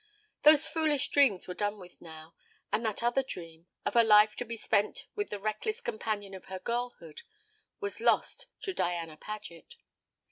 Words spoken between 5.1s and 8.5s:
with the reckless companion of her girlhood, was lost